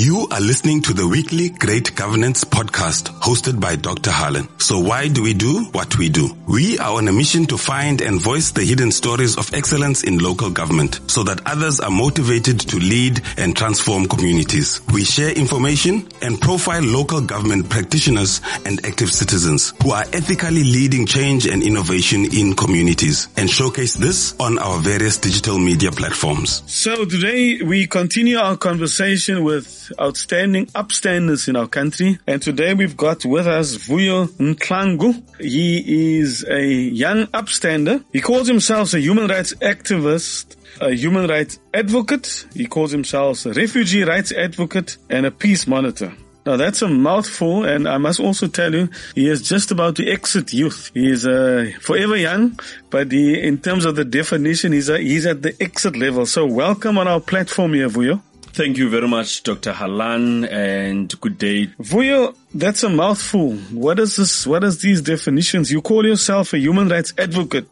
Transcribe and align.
You 0.00 0.26
are 0.30 0.40
listening 0.40 0.80
to 0.84 0.94
the 0.94 1.06
weekly 1.06 1.50
Great 1.50 1.94
Governance 1.94 2.42
podcast 2.44 3.10
hosted 3.20 3.60
by 3.60 3.76
Dr. 3.76 4.10
Harlan. 4.10 4.48
So 4.58 4.80
why 4.80 5.08
do 5.08 5.22
we 5.22 5.34
do 5.34 5.64
what 5.72 5.98
we 5.98 6.08
do? 6.08 6.30
We 6.48 6.78
are 6.78 6.96
on 6.96 7.08
a 7.08 7.12
mission 7.12 7.46
to 7.46 7.58
find 7.58 8.00
and 8.00 8.20
voice 8.20 8.50
the 8.50 8.64
hidden 8.64 8.90
stories 8.92 9.36
of 9.36 9.52
excellence 9.54 10.04
in 10.04 10.18
local 10.18 10.50
government 10.50 11.00
so 11.06 11.22
that 11.24 11.40
others 11.46 11.80
are 11.80 11.90
motivated 11.90 12.60
to 12.60 12.76
lead 12.76 13.20
and 13.36 13.56
transform 13.56 14.06
communities. 14.06 14.80
We 14.92 15.04
share 15.04 15.30
information 15.32 16.08
and 16.22 16.40
profile 16.40 16.82
local 16.82 17.20
government 17.20 17.68
practitioners 17.68 18.40
and 18.64 18.84
active 18.86 19.12
citizens 19.12 19.74
who 19.82 19.92
are 19.92 20.04
ethically 20.12 20.64
leading 20.64 21.06
change 21.06 21.46
and 21.46 21.62
innovation 21.62 22.24
in 22.32 22.54
communities 22.54 23.28
and 23.36 23.50
showcase 23.50 23.94
this 23.94 24.34
on 24.40 24.58
our 24.58 24.78
various 24.78 25.18
digital 25.18 25.58
media 25.58 25.90
platforms. 25.90 26.62
So 26.66 27.04
today 27.04 27.60
we 27.62 27.86
continue 27.86 28.38
our 28.38 28.56
conversation 28.56 29.44
with 29.44 29.92
outstanding 30.00 30.66
upstanders 30.66 31.48
in 31.48 31.56
our 31.56 31.66
country. 31.68 32.18
And 32.26 32.40
today 32.40 32.74
we've 32.74 32.96
got 32.96 33.09
with 33.24 33.46
us 33.46 33.76
Vuyo 33.76 34.26
Ntlangu. 34.38 35.22
He 35.40 36.18
is 36.18 36.44
a 36.48 36.64
young 36.64 37.26
upstander. 37.26 38.04
He 38.12 38.20
calls 38.20 38.48
himself 38.48 38.94
a 38.94 39.00
human 39.00 39.28
rights 39.28 39.54
activist 39.54 40.56
a 40.80 40.90
human 40.94 41.28
rights 41.28 41.58
advocate. 41.74 42.46
He 42.54 42.66
calls 42.66 42.90
himself 42.90 43.44
a 43.46 43.52
refugee 43.52 44.02
rights 44.02 44.32
advocate 44.32 44.96
and 45.08 45.26
a 45.26 45.30
peace 45.30 45.66
monitor. 45.66 46.12
Now 46.46 46.56
that's 46.56 46.80
a 46.80 46.88
mouthful 46.88 47.64
and 47.64 47.86
I 47.86 47.98
must 47.98 48.18
also 48.18 48.48
tell 48.48 48.74
you, 48.74 48.88
he 49.14 49.28
is 49.28 49.42
just 49.42 49.70
about 49.70 49.96
to 49.96 50.10
exit 50.10 50.52
youth. 50.52 50.90
He 50.94 51.10
is 51.10 51.26
uh, 51.26 51.70
forever 51.80 52.16
young, 52.16 52.58
but 52.88 53.12
he, 53.12 53.38
in 53.40 53.58
terms 53.58 53.84
of 53.84 53.96
the 53.96 54.04
definition, 54.04 54.72
he's, 54.72 54.88
he's 54.88 55.26
at 55.26 55.42
the 55.42 55.54
exit 55.60 55.96
level. 55.96 56.24
So 56.24 56.46
welcome 56.46 56.96
on 56.96 57.06
our 57.06 57.20
platform 57.20 57.74
here, 57.74 57.88
Vuyo. 57.88 58.22
Thank 58.52 58.78
you 58.78 58.90
very 58.90 59.06
much, 59.06 59.44
Dr. 59.44 59.72
Harlan, 59.72 60.44
and 60.44 61.08
good 61.20 61.38
day. 61.38 61.68
Vuyo, 61.78 62.34
that's 62.52 62.82
a 62.82 62.88
mouthful. 62.88 63.52
What 63.70 64.00
is 64.00 64.16
this? 64.16 64.44
What 64.44 64.64
is 64.64 64.82
these 64.82 65.00
definitions? 65.02 65.70
You 65.70 65.80
call 65.80 66.04
yourself 66.04 66.52
a 66.52 66.58
human 66.58 66.88
rights 66.88 67.14
advocate. 67.16 67.68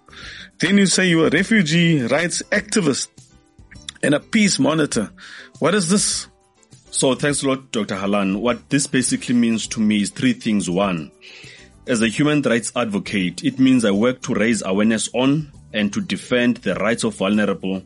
Then 0.60 0.78
you 0.78 0.86
say 0.86 1.08
you're 1.08 1.26
a 1.26 1.30
refugee 1.30 2.02
rights 2.02 2.42
activist 2.50 3.08
and 4.04 4.14
a 4.14 4.20
peace 4.20 4.60
monitor. 4.60 5.10
What 5.58 5.74
is 5.74 5.90
this? 5.90 6.28
So 6.92 7.14
thanks 7.16 7.42
a 7.42 7.48
lot, 7.48 7.72
Dr. 7.72 7.96
Harlan. 7.96 8.40
What 8.40 8.70
this 8.70 8.86
basically 8.86 9.34
means 9.34 9.66
to 9.68 9.80
me 9.80 10.02
is 10.02 10.10
three 10.10 10.32
things. 10.32 10.70
One, 10.70 11.10
as 11.88 12.02
a 12.02 12.08
human 12.08 12.40
rights 12.42 12.70
advocate, 12.76 13.42
it 13.42 13.58
means 13.58 13.84
I 13.84 13.90
work 13.90 14.22
to 14.22 14.34
raise 14.34 14.62
awareness 14.64 15.08
on 15.12 15.50
and 15.74 15.92
to 15.92 16.00
defend 16.00 16.58
the 16.58 16.76
rights 16.76 17.02
of 17.02 17.16
vulnerable 17.16 17.82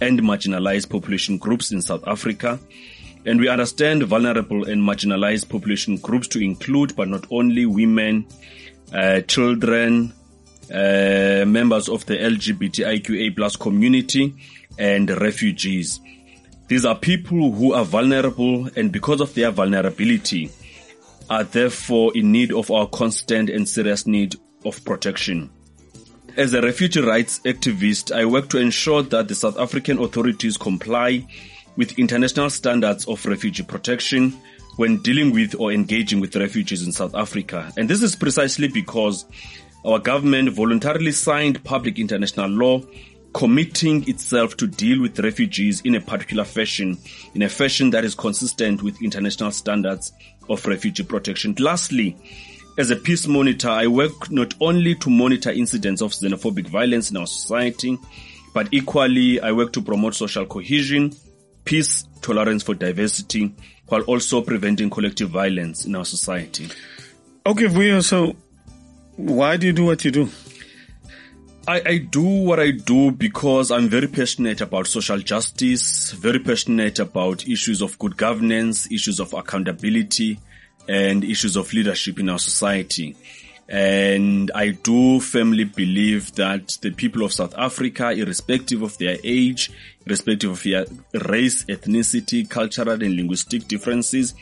and 0.00 0.20
marginalized 0.20 0.88
population 0.88 1.38
groups 1.38 1.72
in 1.72 1.82
South 1.82 2.06
Africa. 2.06 2.58
And 3.26 3.38
we 3.38 3.48
understand 3.48 4.02
vulnerable 4.04 4.68
and 4.68 4.82
marginalized 4.82 5.48
population 5.48 5.96
groups 5.96 6.28
to 6.28 6.42
include, 6.42 6.96
but 6.96 7.08
not 7.08 7.26
only 7.30 7.66
women, 7.66 8.26
uh, 8.92 9.20
children, 9.22 10.14
uh, 10.72 11.44
members 11.46 11.88
of 11.88 12.06
the 12.06 12.16
LGBTIQA 12.16 13.36
plus 13.36 13.56
community 13.56 14.34
and 14.78 15.10
refugees. 15.20 16.00
These 16.68 16.84
are 16.84 16.94
people 16.94 17.52
who 17.52 17.72
are 17.72 17.84
vulnerable 17.84 18.68
and 18.76 18.92
because 18.92 19.20
of 19.20 19.34
their 19.34 19.50
vulnerability 19.50 20.50
are 21.28 21.44
therefore 21.44 22.16
in 22.16 22.32
need 22.32 22.52
of 22.52 22.70
our 22.70 22.86
constant 22.86 23.50
and 23.50 23.68
serious 23.68 24.06
need 24.06 24.36
of 24.64 24.84
protection. 24.84 25.50
As 26.36 26.54
a 26.54 26.62
refugee 26.62 27.00
rights 27.00 27.40
activist, 27.40 28.14
I 28.14 28.24
work 28.24 28.48
to 28.50 28.58
ensure 28.58 29.02
that 29.02 29.28
the 29.28 29.34
South 29.34 29.58
African 29.58 29.98
authorities 29.98 30.56
comply 30.56 31.26
with 31.76 31.98
international 31.98 32.50
standards 32.50 33.06
of 33.06 33.24
refugee 33.26 33.62
protection 33.62 34.38
when 34.76 34.98
dealing 34.98 35.32
with 35.32 35.54
or 35.58 35.72
engaging 35.72 36.20
with 36.20 36.36
refugees 36.36 36.86
in 36.86 36.92
South 36.92 37.14
Africa. 37.14 37.72
And 37.76 37.90
this 37.90 38.02
is 38.02 38.16
precisely 38.16 38.68
because 38.68 39.24
our 39.84 39.98
government 39.98 40.50
voluntarily 40.52 41.12
signed 41.12 41.62
public 41.64 41.98
international 41.98 42.48
law 42.48 42.80
committing 43.32 44.08
itself 44.08 44.56
to 44.56 44.66
deal 44.66 45.00
with 45.00 45.18
refugees 45.20 45.80
in 45.82 45.94
a 45.94 46.00
particular 46.00 46.44
fashion, 46.44 46.98
in 47.34 47.42
a 47.42 47.48
fashion 47.48 47.90
that 47.90 48.04
is 48.04 48.14
consistent 48.14 48.82
with 48.82 49.02
international 49.02 49.50
standards 49.50 50.12
of 50.48 50.64
refugee 50.66 51.04
protection. 51.04 51.54
Lastly, 51.58 52.16
as 52.80 52.90
a 52.90 52.96
peace 52.96 53.26
monitor, 53.26 53.68
I 53.68 53.86
work 53.88 54.30
not 54.30 54.54
only 54.58 54.94
to 54.94 55.10
monitor 55.10 55.50
incidents 55.50 56.00
of 56.00 56.12
xenophobic 56.12 56.66
violence 56.66 57.10
in 57.10 57.18
our 57.18 57.26
society, 57.26 57.98
but 58.54 58.68
equally 58.72 59.38
I 59.38 59.52
work 59.52 59.74
to 59.74 59.82
promote 59.82 60.14
social 60.14 60.46
cohesion, 60.46 61.14
peace, 61.66 62.08
tolerance 62.22 62.62
for 62.62 62.74
diversity, 62.74 63.54
while 63.88 64.00
also 64.02 64.40
preventing 64.40 64.88
collective 64.88 65.28
violence 65.28 65.84
in 65.84 65.94
our 65.94 66.06
society. 66.06 66.68
Okay, 67.44 67.66
Vuyo, 67.66 68.02
so 68.02 68.34
why 69.16 69.58
do 69.58 69.66
you 69.66 69.74
do 69.74 69.84
what 69.84 70.02
you 70.02 70.10
do? 70.10 70.30
I, 71.68 71.82
I, 71.84 71.98
do 71.98 72.22
what 72.22 72.58
I 72.58 72.70
do 72.70 73.10
because 73.10 73.70
I'm 73.70 73.90
very 73.90 74.08
passionate 74.08 74.62
about 74.62 74.86
social 74.86 75.18
justice, 75.18 76.12
very 76.12 76.38
passionate 76.38 76.98
about 76.98 77.46
issues 77.46 77.82
of 77.82 77.98
good 77.98 78.16
governance, 78.16 78.90
issues 78.90 79.20
of 79.20 79.34
accountability, 79.34 80.40
and 80.90 81.22
issues 81.22 81.54
of 81.54 81.72
leadership 81.72 82.18
in 82.18 82.28
our 82.28 82.38
society. 82.38 83.14
And 83.68 84.50
I 84.52 84.70
do 84.70 85.20
firmly 85.20 85.62
believe 85.62 86.34
that 86.34 86.78
the 86.82 86.90
people 86.90 87.22
of 87.22 87.32
South 87.32 87.54
Africa, 87.56 88.10
irrespective 88.10 88.82
of 88.82 88.98
their 88.98 89.16
age, 89.22 89.70
irrespective 90.04 90.50
of 90.50 90.62
their 90.64 90.86
race, 91.28 91.64
ethnicity, 91.66 92.50
cultural 92.50 93.00
and 93.00 93.14
linguistic 93.14 93.68
differences, 93.68 94.34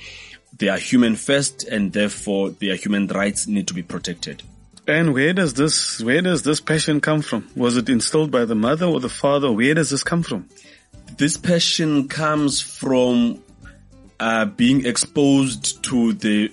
they 0.56 0.68
are 0.68 0.78
human 0.78 1.16
first 1.16 1.64
and 1.64 1.92
therefore 1.92 2.48
their 2.48 2.76
human 2.76 3.06
rights 3.08 3.46
need 3.46 3.68
to 3.68 3.74
be 3.74 3.82
protected. 3.82 4.42
And 4.86 5.12
where 5.12 5.34
does 5.34 5.52
this, 5.52 6.00
where 6.00 6.22
does 6.22 6.44
this 6.44 6.62
passion 6.62 7.02
come 7.02 7.20
from? 7.20 7.46
Was 7.54 7.76
it 7.76 7.90
instilled 7.90 8.30
by 8.30 8.46
the 8.46 8.54
mother 8.54 8.86
or 8.86 9.00
the 9.00 9.10
father? 9.10 9.52
Where 9.52 9.74
does 9.74 9.90
this 9.90 10.02
come 10.02 10.22
from? 10.22 10.48
This 11.18 11.36
passion 11.36 12.08
comes 12.08 12.62
from 12.62 13.42
uh, 14.20 14.44
being 14.44 14.86
exposed 14.86 15.82
to 15.84 16.12
the 16.14 16.52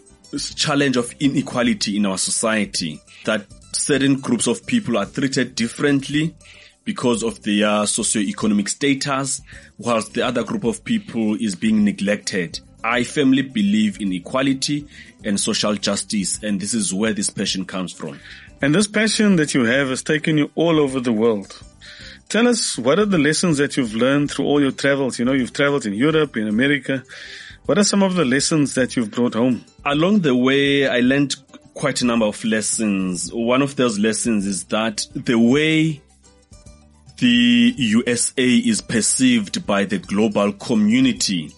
challenge 0.55 0.97
of 0.97 1.13
inequality 1.19 1.97
in 1.97 2.05
our 2.05 2.17
society, 2.17 2.99
that 3.25 3.45
certain 3.73 4.15
groups 4.15 4.47
of 4.47 4.65
people 4.65 4.97
are 4.97 5.05
treated 5.05 5.55
differently 5.55 6.35
because 6.83 7.23
of 7.23 7.41
their 7.43 7.83
socioeconomic 7.85 8.69
status, 8.69 9.41
whilst 9.77 10.13
the 10.13 10.21
other 10.21 10.43
group 10.43 10.63
of 10.63 10.83
people 10.83 11.35
is 11.35 11.55
being 11.55 11.83
neglected. 11.83 12.59
I 12.83 13.03
firmly 13.03 13.41
believe 13.41 13.99
in 13.99 14.13
equality 14.13 14.87
and 15.23 15.39
social 15.39 15.73
justice, 15.73 16.43
and 16.43 16.61
this 16.61 16.75
is 16.75 16.93
where 16.93 17.13
this 17.13 17.31
passion 17.31 17.65
comes 17.65 17.91
from. 17.91 18.19
And 18.61 18.75
this 18.75 18.87
passion 18.87 19.37
that 19.37 19.55
you 19.55 19.65
have 19.65 19.87
has 19.89 20.03
taken 20.03 20.37
you 20.37 20.51
all 20.53 20.79
over 20.79 20.99
the 20.99 21.11
world. 21.11 21.59
Tell 22.29 22.47
us, 22.47 22.77
what 22.77 22.99
are 22.99 23.05
the 23.05 23.17
lessons 23.17 23.57
that 23.57 23.77
you've 23.77 23.95
learned 23.95 24.31
through 24.31 24.45
all 24.45 24.61
your 24.61 24.71
travels? 24.71 25.17
You 25.17 25.25
know, 25.25 25.33
you've 25.33 25.53
traveled 25.53 25.85
in 25.85 25.93
Europe, 25.93 26.37
in 26.37 26.47
America. 26.47 27.03
What 27.65 27.79
are 27.79 27.83
some 27.83 28.03
of 28.03 28.13
the 28.13 28.25
lessons 28.25 28.75
that 28.75 28.95
you've 28.95 29.09
brought 29.09 29.33
home? 29.33 29.65
Along 29.85 30.19
the 30.19 30.35
way, 30.35 30.87
I 30.87 30.99
learned 30.99 31.35
quite 31.73 31.99
a 32.03 32.05
number 32.05 32.27
of 32.27 32.43
lessons. 32.45 33.33
One 33.33 33.63
of 33.63 33.75
those 33.75 33.97
lessons 33.97 34.45
is 34.45 34.65
that 34.65 35.07
the 35.15 35.39
way 35.39 35.99
the 37.17 37.73
USA 37.75 38.55
is 38.55 38.81
perceived 38.81 39.65
by 39.65 39.85
the 39.85 39.97
global 39.97 40.53
community 40.53 41.55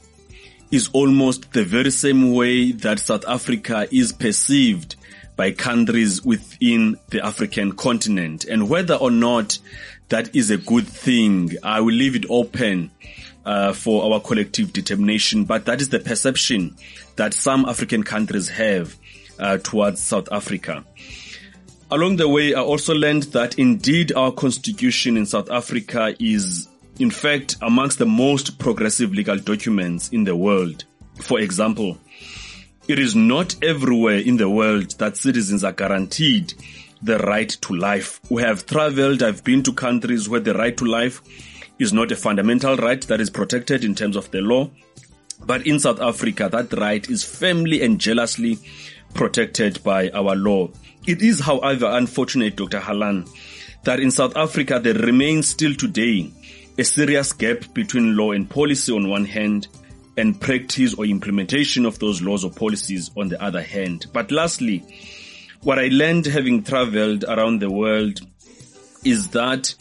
is 0.72 0.90
almost 0.94 1.52
the 1.52 1.66
very 1.66 1.92
same 1.92 2.32
way 2.32 2.72
that 2.72 3.00
South 3.00 3.28
Africa 3.28 3.90
is 3.92 4.14
perceived 4.14 4.96
by 5.36 5.52
countries 5.52 6.24
within 6.24 6.98
the 7.10 7.20
African 7.20 7.74
continent. 7.74 8.46
And 8.46 8.70
whether 8.70 8.96
or 8.96 9.12
not 9.12 9.60
that 10.08 10.34
is 10.34 10.52
a 10.52 10.58
good 10.58 10.88
thing, 10.88 11.52
I 11.64 11.82
will 11.82 11.94
leave 11.94 12.16
it 12.16 12.26
open 12.30 12.92
uh, 13.48 13.72
for 13.72 14.04
our 14.04 14.20
collective 14.20 14.74
determination. 14.74 15.46
But 15.46 15.66
that 15.66 15.80
is 15.80 15.90
the 15.90 16.00
perception 16.00 16.76
that 17.16 17.34
some 17.34 17.66
African 17.66 18.04
countries 18.04 18.50
have 18.50 18.96
uh, 19.40 19.58
towards 19.60 20.04
South 20.04 20.28
Africa. 20.32 20.84
Along 21.90 22.18
the 22.18 22.28
way, 22.28 22.54
I 22.54 22.60
also 22.60 22.94
learned 22.94 23.24
that 23.32 23.58
indeed 23.58 24.12
our 24.12 24.34
constitution 24.34 25.16
in 25.16 25.26
South 25.26 25.50
Africa 25.50 26.14
is 26.20 26.68
in 27.00 27.10
fact 27.10 27.56
amongst 27.62 28.00
the 28.00 28.06
most 28.06 28.60
progressive 28.60 29.14
legal 29.14 29.38
documents 29.38 30.10
in 30.10 30.26
the 30.26 30.36
world. 30.36 30.84
For 31.22 31.40
example, 31.40 31.98
it 32.90 33.00
is 33.00 33.16
not 33.16 33.56
everywhere 33.64 34.18
in 34.18 34.36
the 34.36 34.50
world 34.50 34.98
that 35.00 35.16
citizens 35.16 35.64
are 35.64 35.72
guaranteed 35.72 36.54
the 37.02 37.20
right 37.20 37.50
to 37.50 37.76
life. 37.76 38.20
We 38.30 38.42
have 38.42 38.66
traveled, 38.66 39.24
I've 39.24 39.44
been 39.46 39.64
to 39.64 39.72
countries 39.72 40.28
where 40.28 40.42
the 40.42 40.56
right 40.56 40.76
to 40.76 40.86
life 40.86 41.22
is 41.80 41.94
not 41.94 42.12
a 42.12 42.16
fundamental 42.16 42.76
right 42.78 43.02
that 43.04 43.22
is 43.22 43.30
protected 43.30 43.84
in 43.84 43.96
terms 43.96 44.16
of 44.16 44.30
the 44.32 44.42
law. 44.42 44.70
But 45.46 45.68
in 45.68 45.80
South 45.80 46.02
Africa, 46.02 46.50
that 46.52 46.74
right 46.74 47.08
is 47.10 47.24
firmly 47.24 47.84
and 47.84 48.00
jealously 48.00 48.60
protected 49.14 49.84
by 49.84 50.10
our 50.10 50.36
law. 50.36 50.70
It 51.06 51.22
is, 51.22 51.40
however, 51.40 51.88
unfortunate, 51.92 52.56
Dr. 52.56 52.80
Harlan, 52.80 53.26
that 53.84 54.00
in 54.00 54.12
South 54.12 54.36
Africa 54.36 54.80
there 54.80 54.96
remains 54.96 55.48
still 55.48 55.74
today 55.74 56.32
a 56.78 56.84
serious 56.84 57.34
gap 57.34 57.74
between 57.74 58.18
law 58.18 58.32
and 58.32 58.50
policy 58.50 58.92
on 58.92 59.10
one 59.10 59.26
hand 59.26 59.68
and 60.18 60.40
practice 60.40 60.96
or 60.96 61.06
implementation 61.06 61.86
of 61.86 62.00
those 62.00 62.22
laws 62.22 62.44
or 62.44 62.52
policies 62.52 63.12
on 63.16 63.30
the 63.30 63.42
other 63.42 63.62
hand. 63.62 64.08
But 64.12 64.32
lastly, 64.32 64.84
what 65.62 65.80
I 65.80 65.88
learned 65.88 66.26
having 66.26 66.64
traveled 66.64 67.24
around 67.24 67.62
the 67.62 67.72
world 67.72 68.20
is 69.04 69.30
that 69.30 69.74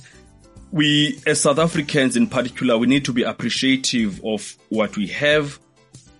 we, 0.73 1.21
as 1.27 1.41
South 1.41 1.59
Africans 1.59 2.17
in 2.17 2.27
particular, 2.27 2.77
we 2.77 2.87
need 2.87 3.05
to 3.05 3.13
be 3.13 3.23
appreciative 3.23 4.21
of 4.25 4.57
what 4.69 4.97
we 4.97 5.07
have. 5.09 5.59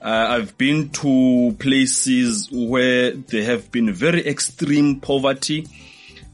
Uh, 0.01 0.27
I've 0.31 0.57
been 0.57 0.91
to 0.91 1.57
places 1.59 2.49
where 2.53 3.11
there 3.13 3.45
have 3.45 3.73
been 3.73 3.93
very 3.93 4.27
extreme 4.27 5.01
poverty. 5.01 5.67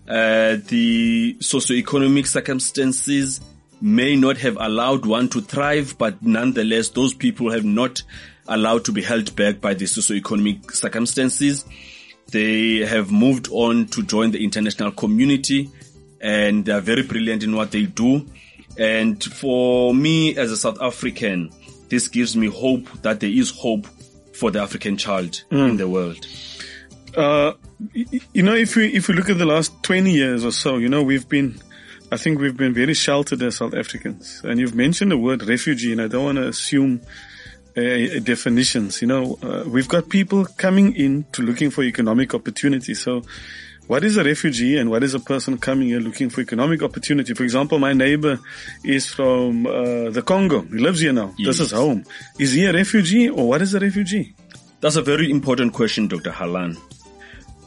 Uh, 0.07 0.57
the 0.67 1.37
socioeconomic 1.41 2.27
circumstances 2.27 3.41
may 3.81 4.15
not 4.15 4.37
have 4.39 4.57
allowed 4.61 5.07
one 5.07 5.29
to 5.31 5.41
thrive, 5.41 5.97
but 5.97 6.23
nonetheless, 6.23 6.91
those 6.91 7.15
people 7.15 7.51
have 7.51 7.65
not 7.65 8.03
allowed 8.47 8.85
to 8.85 8.93
be 8.93 9.03
held 9.03 9.35
back 9.37 9.61
by 9.61 9.75
the 9.75 9.87
socioeconomic 9.87 10.73
circumstances. 10.73 11.65
They 12.31 12.79
have 12.79 13.11
moved 13.11 13.49
on 13.51 13.87
to 13.87 14.03
join 14.03 14.31
the 14.33 14.45
international 14.45 14.93
community 14.93 15.71
and 16.23 16.65
they 16.65 16.73
are 16.73 16.81
very 16.81 17.03
brilliant 17.03 17.43
in 17.43 17.55
what 17.55 17.73
they 17.73 17.85
do. 17.85 18.27
And 18.79 19.23
for 19.23 19.95
me 19.95 20.37
as 20.37 20.51
a 20.51 20.57
South 20.57 20.81
African, 20.81 21.51
this 21.89 22.09
gives 22.09 22.37
me 22.37 22.47
hope 22.47 22.91
that 23.03 23.21
there 23.21 23.31
is 23.31 23.51
hope 23.51 23.87
for 24.35 24.51
the 24.51 24.63
African 24.63 24.97
child 24.97 25.43
mm. 25.51 25.71
in 25.71 25.77
the 25.77 25.89
world. 25.89 26.27
Uh, 27.15 27.53
you 28.33 28.43
know, 28.43 28.55
if 28.55 28.77
we 28.77 28.87
if 28.87 29.09
we 29.09 29.15
look 29.15 29.29
at 29.29 29.37
the 29.37 29.45
last 29.45 29.83
twenty 29.83 30.13
years 30.13 30.45
or 30.45 30.53
so, 30.53 30.79
you 30.79 30.89
know, 30.89 31.03
we've 31.03 31.29
been, 31.29 31.61
I 32.11 32.17
think 32.17 32.41
we've 32.41 32.57
been 32.57 32.73
very 32.73 32.95
sheltered 32.95 33.43
as 33.43 33.57
South 33.57 33.75
Africans. 33.75 34.41
And 34.45 34.59
you've 34.59 34.75
mentioned 34.75 35.11
the 35.11 35.19
word 35.19 35.43
refugee, 35.43 35.93
and 35.93 36.01
I 36.01 36.09
don't 36.09 36.25
want 36.25 36.39
to 36.39 36.49
assume 36.49 37.03
uh, 37.77 37.83
definitions. 38.23 39.03
You 39.03 39.09
know, 39.09 39.39
uh, 39.43 39.65
we've 39.67 39.89
got 39.89 40.09
people 40.09 40.47
coming 40.57 40.97
in 40.97 41.25
to 41.33 41.43
looking 41.43 41.71
for 41.71 41.83
economic 41.83 42.33
opportunity. 42.33 42.95
So 42.95 43.23
what 43.87 44.05
is 44.05 44.17
a 44.17 44.25
refugee 44.25 44.79
and 44.79 44.91
what 44.91 45.03
is 45.03 45.15
a 45.15 45.21
person 45.21 45.59
coming 45.59 45.89
here 45.89 46.01
looking 46.01 46.31
for 46.31 46.41
economic 46.41 46.83
opportunity? 46.83 47.35
For 47.35 47.43
example, 47.43 47.79
my 47.79 47.93
neighbor 47.93 48.39
is 48.85 49.09
from 49.09 49.67
uh, 49.67 50.11
the 50.11 50.23
Congo. 50.25 50.63
He 50.63 50.79
lives 50.79 51.01
here 51.01 51.13
now. 51.13 51.35
Yes. 51.37 51.59
This 51.59 51.67
is 51.67 51.73
home. 51.73 52.05
Is 52.39 52.53
he 52.53 52.65
a 52.67 52.73
refugee 52.73 53.29
or 53.29 53.49
what 53.49 53.63
is 53.63 53.75
a 53.75 53.81
refugee? 53.81 54.35
That's 54.81 54.97
a 54.97 55.03
very 55.03 55.31
important 55.31 55.73
question, 55.73 56.09
Dr. 56.09 56.31
Halan. 56.31 56.77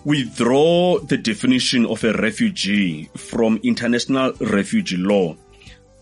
We 0.03 0.29
draw 0.29 0.99
the 0.99 1.17
definition 1.17 1.85
of 1.85 2.03
a 2.03 2.13
refugee 2.13 3.09
from 3.15 3.59
international 3.63 4.33
refugee 4.39 4.97
law, 4.97 5.35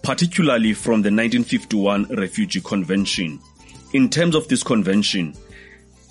particularly 0.01 0.73
from 0.73 1.01
the 1.03 1.11
1951 1.11 2.07
Refugee 2.15 2.61
Convention. 2.61 3.39
In 3.93 4.09
terms 4.09 4.35
of 4.35 4.47
this 4.47 4.63
convention, 4.63 5.35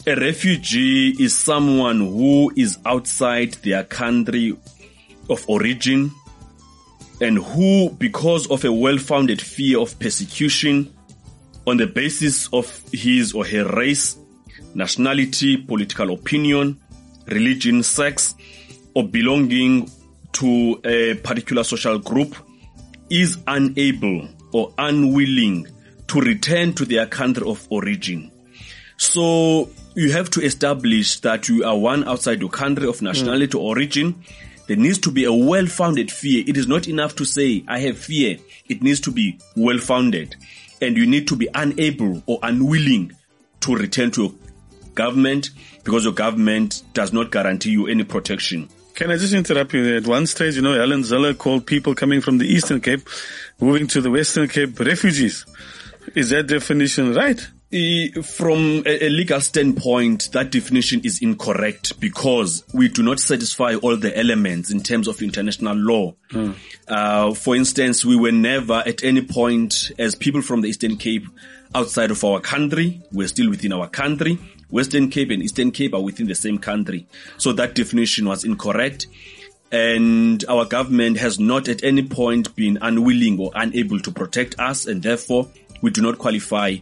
a 0.06 0.16
refugee 0.16 1.10
is 1.22 1.37
someone 1.37 2.00
who 2.00 2.52
is 2.56 2.78
outside 2.84 3.52
their 3.62 3.84
country 3.84 4.56
of 5.31 5.49
origin 5.49 6.10
and 7.20 7.38
who, 7.38 7.90
because 7.90 8.49
of 8.49 8.64
a 8.64 8.72
well-founded 8.72 9.40
fear 9.40 9.78
of 9.78 9.96
persecution 10.00 10.93
on 11.69 11.76
the 11.76 11.87
basis 11.87 12.49
of 12.52 12.82
his 12.93 13.32
or 13.32 13.46
her 13.46 13.64
race, 13.76 14.16
nationality, 14.75 15.56
political 15.56 16.12
opinion, 16.12 16.81
religion, 17.28 17.84
sex, 17.84 18.34
or 18.94 19.06
belonging 19.06 19.88
to 20.32 20.81
a 20.84 21.14
particular 21.14 21.62
social 21.62 22.00
group, 22.00 22.34
is 23.08 23.38
unable 23.46 24.28
or 24.52 24.75
unwilling 24.78 25.69
to 26.08 26.20
return 26.20 26.72
to 26.72 26.84
their 26.84 27.06
country 27.06 27.49
of 27.49 27.64
origin. 27.70 28.32
So 28.96 29.70
you 29.94 30.12
have 30.12 30.31
to 30.31 30.41
establish 30.41 31.21
that 31.21 31.49
you 31.49 31.65
are 31.65 31.77
one 31.77 32.05
outside 32.09 32.41
your 32.41 32.50
country 32.50 32.89
of 32.89 33.03
nationality 33.03 33.56
or 33.56 33.71
origin. 33.71 34.23
There 34.67 34.77
needs 34.77 34.99
to 35.00 35.11
be 35.11 35.25
a 35.25 35.33
well-founded 35.33 36.11
fear. 36.11 36.44
It 36.47 36.56
is 36.56 36.67
not 36.67 36.89
enough 36.89 37.17
to 37.17 37.25
say, 37.25 37.65
I 37.69 37.81
have 37.81 37.99
fear. 37.99 38.39
It 38.69 38.83
needs 38.83 39.00
to 39.00 39.11
be 39.11 39.39
well-founded. 39.56 40.37
And 40.81 40.97
you 40.97 41.06
need 41.06 41.29
to 41.29 41.37
be 41.37 41.49
unable 41.55 42.23
or 42.27 42.39
unwilling 42.43 43.12
to 43.61 43.75
return 43.75 44.11
to 44.12 44.23
your 44.23 44.33
government 44.94 45.50
because 45.85 46.05
your 46.05 46.12
government 46.12 46.83
does 46.95 47.12
not 47.12 47.31
guarantee 47.31 47.71
you 47.71 47.87
any 47.87 48.05
protection. 48.05 48.69
Can 48.95 49.11
I 49.11 49.17
just 49.17 49.33
interrupt 49.33 49.73
you 49.73 49.85
there? 49.85 49.97
At 49.97 50.06
one 50.06 50.27
stage, 50.27 50.55
you 50.55 50.62
know, 50.62 50.75
Helen 50.75 51.03
Zille 51.03 51.37
called 51.37 51.67
people 51.67 51.95
coming 51.95 52.21
from 52.21 52.38
the 52.38 52.47
Eastern 52.47 52.81
Cape, 52.81 53.09
moving 53.61 53.87
to 53.88 54.00
the 54.00 54.11
Western 54.11 54.49
Cape, 54.49 54.79
refugees. 54.79 55.47
Is 56.15 56.31
that 56.31 56.47
definition 56.47 57.15
right? 57.15 57.47
From 57.73 58.83
a 58.85 59.09
legal 59.09 59.41
standpoint, 59.41 60.31
that 60.33 60.51
definition 60.51 61.01
is 61.05 61.23
incorrect 61.23 61.99
because 61.99 62.65
we 62.75 62.89
do 62.89 63.03
not 63.03 63.19
satisfy 63.19 63.77
all 63.77 63.97
the 63.97 64.17
elements 64.17 64.71
in 64.71 64.83
terms 64.83 65.09
of 65.09 65.23
international 65.23 65.77
law. 65.77 66.15
Mm. 66.33 66.55
Uh, 66.87 67.33
for 67.33 67.57
instance, 67.57 68.05
we 68.05 68.15
were 68.15 68.31
never 68.31 68.83
at 68.85 69.03
any 69.03 69.23
point 69.23 69.91
as 69.99 70.15
people 70.15 70.43
from 70.43 70.61
the 70.61 70.69
Eastern 70.69 70.99
Cape 70.99 71.25
outside 71.75 72.11
of 72.11 72.23
our 72.25 72.41
country. 72.41 73.01
We're 73.11 73.29
still 73.29 73.49
within 73.49 73.73
our 73.73 73.89
country. 73.89 74.39
Western 74.69 75.09
Cape 75.09 75.31
and 75.31 75.43
Eastern 75.43 75.71
Cape 75.71 75.95
are 75.95 76.03
within 76.03 76.27
the 76.27 76.35
same 76.35 76.59
country. 76.59 77.07
So 77.39 77.55
that 77.55 77.75
definition 77.75 78.27
was 78.27 78.45
incorrect. 78.45 79.07
And 79.71 80.45
our 80.47 80.67
government 80.67 81.17
has 81.17 81.41
not 81.41 81.69
at 81.69 81.83
any 81.83 82.03
point 82.03 82.55
been 82.55 82.77
unwilling 82.83 83.41
or 83.41 83.51
unable 83.55 83.99
to 84.01 84.11
protect 84.11 84.59
us 84.59 84.85
and 84.85 85.03
therefore 85.03 85.49
we 85.81 85.91
do 85.91 86.03
not 86.03 86.19
qualify 86.19 86.77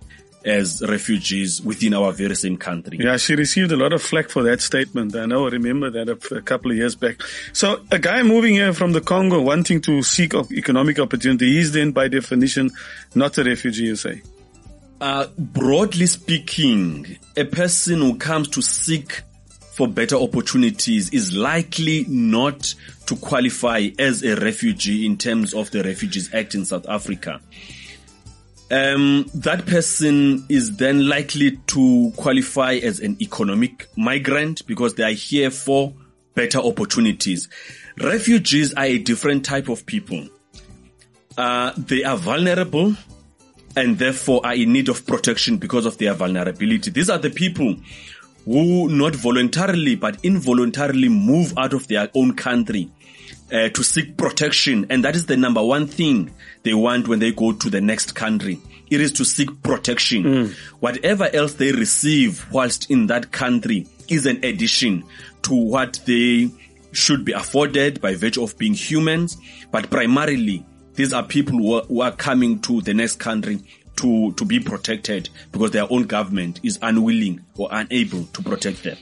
as 0.45 0.83
refugees 0.87 1.61
within 1.61 1.95
our 1.95 2.13
very 2.13 2.35
same 2.35 2.57
country. 2.57 2.99
Yeah, 3.01 3.17
she 3.17 3.35
received 3.35 3.73
a 3.73 3.77
lot 3.77 3.93
of 3.93 4.03
flack 4.03 4.31
for 4.31 4.43
that 4.45 4.61
statement. 4.61 5.15
I 5.15 5.27
know, 5.27 5.47
I 5.47 5.51
remember 5.51 5.91
that 5.91 6.09
a, 6.09 6.37
a, 6.37 6.43
couple 6.43 6.71
of 6.71 6.77
years 6.77 6.95
back. 6.95 7.21
So 7.53 7.81
a 7.91 7.99
guy 7.99 8.23
moving 8.23 8.55
here 8.55 8.73
from 8.73 8.93
the 8.93 9.01
Congo 9.01 9.41
wanting 9.41 9.81
to 9.83 10.03
seek 10.03 10.35
economic 10.53 10.99
opportunity, 10.99 11.53
he's 11.53 11.73
then 11.73 11.93
by 11.93 12.09
definition 12.09 12.71
not 13.15 13.37
a 13.39 13.45
refugee, 13.45 13.85
you 13.85 13.97
say? 13.97 14.23
Uh, 15.01 15.27
broadly 15.39 16.07
speaking, 16.07 17.17
a 17.37 17.45
person 17.45 18.01
who 18.01 18.17
comes 18.17 18.49
to 18.49 18.63
seek 18.63 19.23
for 19.73 19.89
better 19.89 20.17
opportunities 20.17 21.09
is 21.11 21.35
likely 21.35 22.05
not 22.07 22.75
to 23.07 23.17
qualify 23.17 23.89
as 23.99 24.23
a 24.23 24.37
refugee 24.37 25.07
in 25.07 25.17
terms 25.17 25.55
of 25.55 25.71
the 25.71 25.83
Refugees 25.83 26.35
Act 26.35 26.55
in 26.55 26.67
South 26.67 26.87
Africa 26.87 27.41
um, 28.71 29.27
that 29.35 29.67
person 29.67 30.47
is 30.49 30.77
then 30.77 31.09
likely 31.09 31.57
to 31.69 32.13
qualify 32.17 32.75
as 32.75 33.01
an 33.01 33.17
economic 33.21 33.89
migrant 33.97 34.67
because 34.67 34.95
they 34.95 35.03
are 35.03 35.13
here 35.13 35.51
for 35.51 35.93
better 36.35 36.59
opportunities. 36.59 37.49
Refugees 38.01 38.73
are 38.75 38.85
a 38.85 38.99
different 38.99 39.45
type 39.45 39.69
of 39.69 39.85
people. 39.87 40.29
Uh, 41.37 41.73
they 41.77 42.05
are 42.05 42.17
vulnerable 42.17 42.95
and 43.77 43.99
therefore 43.99 44.45
are 44.45 44.55
in 44.55 44.73
need 44.73 44.89
of 44.89 45.07
protection 45.07 45.57
because 45.57 45.87
of 45.87 45.99
their 45.99 46.15
vulnerability. 46.15 46.91
These 46.91 47.11
are 47.11 47.19
the 47.19 47.31
people 47.31 47.77
who 48.45 48.89
not 48.89 49.15
voluntarily 49.15 49.97
but 49.97 50.25
involuntarily 50.25 51.09
move 51.09 51.53
out 51.57 51.73
of 51.73 51.89
their 51.89 52.09
own 52.15 52.35
country 52.35 52.91
uh, 53.53 53.69
to 53.71 53.83
seek 53.83 54.17
protection. 54.17 54.87
And 54.91 55.05
that 55.05 55.17
is 55.17 55.27
the 55.27 55.37
number 55.37 55.63
one 55.63 55.87
thing 55.87 56.33
they 56.63 56.75
want 56.75 57.09
when 57.09 57.19
they 57.19 57.33
go 57.33 57.53
to 57.53 57.71
the 57.71 57.81
next 57.81 58.15
country. 58.15 58.61
It 58.91 59.01
is 59.01 59.13
to 59.13 59.25
seek 59.25 59.63
protection. 59.63 60.25
Mm. 60.25 60.53
Whatever 60.81 61.29
else 61.33 61.55
they 61.55 61.73
receive 61.73 62.51
whilst 62.51 62.91
in 62.91 63.07
that 63.07 63.31
country 63.31 63.87
is 64.09 64.27
an 64.27 64.45
addition 64.45 65.05
to 65.43 65.55
what 65.55 66.01
they 66.07 66.51
should 66.93 67.25
be 67.25 67.33
afforded 67.33 68.01
by 68.01 68.15
virtue 68.15 68.43
of 68.43 68.59
being 68.59 68.75
humans. 68.75 69.37
But 69.71 69.91
primarily, 69.91 70.67
these 70.95 71.13
are 71.13 71.23
people 71.23 71.59
who 71.59 71.75
are, 71.75 71.83
who 71.83 72.01
are 72.03 72.13
coming 72.13 72.61
to 72.63 72.81
the 72.81 72.95
next 72.95 73.17
country 73.21 73.61
to, 73.97 74.33
to 74.33 74.45
be 74.45 74.61
protected 74.61 75.29
because 75.53 75.71
their 75.71 75.91
own 75.91 76.05
government 76.05 76.61
is 76.63 76.79
unwilling 76.83 77.41
or 77.57 77.69
unable 77.71 78.25
to 78.25 78.43
protect 78.43 78.83
them. 78.83 78.97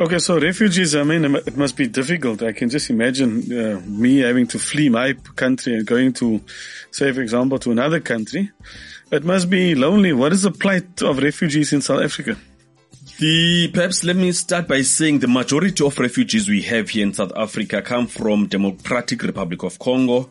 Okay, 0.00 0.18
so 0.18 0.40
refugees, 0.40 0.96
I 0.96 1.02
mean, 1.02 1.26
it 1.26 1.58
must 1.58 1.76
be 1.76 1.86
difficult. 1.86 2.42
I 2.42 2.52
can 2.52 2.70
just 2.70 2.88
imagine 2.88 3.42
uh, 3.52 3.80
me 3.84 4.20
having 4.20 4.46
to 4.46 4.58
flee 4.58 4.88
my 4.88 5.12
country 5.36 5.74
and 5.76 5.86
going 5.86 6.14
to, 6.14 6.40
say, 6.90 7.12
for 7.12 7.20
example, 7.20 7.58
to 7.58 7.70
another 7.70 8.00
country. 8.00 8.50
It 9.10 9.24
must 9.24 9.50
be 9.50 9.74
lonely. 9.74 10.14
What 10.14 10.32
is 10.32 10.40
the 10.40 10.52
plight 10.52 11.02
of 11.02 11.18
refugees 11.18 11.74
in 11.74 11.82
South 11.82 12.02
Africa? 12.02 12.38
The, 13.18 13.68
perhaps 13.74 14.02
let 14.02 14.16
me 14.16 14.32
start 14.32 14.66
by 14.68 14.80
saying 14.80 15.18
the 15.18 15.28
majority 15.28 15.84
of 15.84 15.98
refugees 15.98 16.48
we 16.48 16.62
have 16.62 16.88
here 16.88 17.04
in 17.04 17.12
South 17.12 17.32
Africa 17.36 17.82
come 17.82 18.06
from 18.06 18.46
Democratic 18.46 19.22
Republic 19.22 19.64
of 19.64 19.78
Congo, 19.78 20.30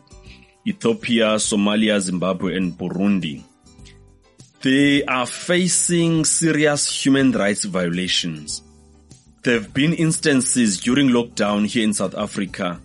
Ethiopia, 0.66 1.36
Somalia, 1.36 2.00
Zimbabwe, 2.00 2.56
and 2.56 2.76
Burundi. 2.76 3.44
They 4.62 5.04
are 5.04 5.26
facing 5.26 6.24
serious 6.24 6.90
human 7.04 7.30
rights 7.30 7.66
violations 7.66 8.62
there 9.42 9.54
have 9.54 9.72
been 9.72 9.94
instances 9.94 10.80
during 10.80 11.08
lockdown 11.08 11.66
here 11.66 11.84
in 11.84 11.92
South 11.92 12.14
Africa 12.14 12.80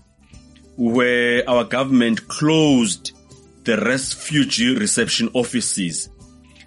where 0.77 1.47
our 1.49 1.63
government 1.63 2.27
closed 2.27 3.11
the 3.63 3.77
refugee 3.77 4.75
reception 4.75 5.29
offices 5.33 6.09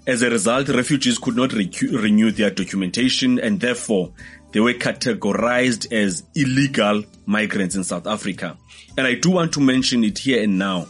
As 0.09 0.23
a 0.23 0.31
result, 0.31 0.71
refugees 0.71 1.19
could 1.19 1.37
not 1.37 1.51
recu- 1.51 2.03
renew 2.03 2.31
their 2.31 2.49
documentation 2.49 3.39
and 3.39 3.61
therefore 3.61 4.15
they 4.53 4.61
were 4.61 4.73
categorized 4.73 5.93
as 5.93 6.23
illegal 6.35 7.05
migrants 7.27 7.75
in 7.75 7.85
South 7.85 8.07
Africa. 8.07 8.57
And 8.97 9.07
I 9.07 9.17
do 9.17 9.29
want 9.33 9.53
to 9.53 9.61
mention 9.61 10.05
it 10.05 10.19
here 10.19 10.43
and 10.43 10.59
now 10.59 10.89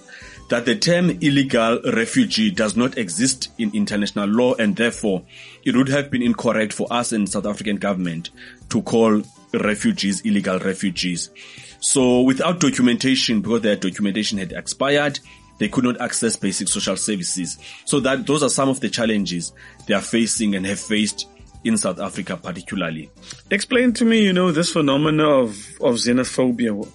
that 0.49 0.65
the 0.65 0.77
term 0.77 1.11
illegal 1.11 1.81
refugee 1.93 2.51
does 2.51 2.77
not 2.77 2.97
exist 2.97 3.51
in 3.59 3.71
international 3.75 4.29
law 4.29 4.55
and 4.55 4.77
therefore 4.77 5.23
it 5.65 5.77
would 5.77 5.89
have 5.89 6.11
been 6.11 6.23
incorrect 6.23 6.73
for 6.73 6.87
us 6.91 7.13
in 7.13 7.27
South 7.27 7.47
African 7.47 7.77
government 7.77 8.31
to 8.71 8.83
call 8.83 9.23
refugees 9.53 10.21
illegal 10.23 10.59
refugees. 10.59 11.31
So 11.81 12.23
without 12.23 12.61
documentation, 12.61 13.41
because 13.41 13.63
their 13.63 13.77
documentation 13.77 14.39
had 14.39 14.53
expired, 14.53 15.21
they 15.59 15.69
could 15.69 15.85
not 15.85 16.01
access 16.01 16.37
basic 16.37 16.69
social 16.69 16.97
services. 16.97 17.59
So 17.85 18.01
that 18.01 18.27
those 18.27 18.43
are 18.43 18.49
some 18.49 18.69
of 18.69 18.81
the 18.81 18.89
challenges 18.89 19.53
they 19.87 19.95
are 19.95 20.01
facing 20.01 20.55
and 20.55 20.65
have 20.67 20.81
faced 20.81 21.29
in 21.65 21.77
South 21.77 21.99
Africa 21.99 22.37
particularly. 22.37 23.11
Explain 23.51 23.93
to 23.95 24.05
me, 24.05 24.23
you 24.23 24.33
know, 24.33 24.53
this 24.53 24.73
phenomena 24.73 25.29
of, 25.29 25.51
of 25.81 25.97
xenophobia. 25.97 26.87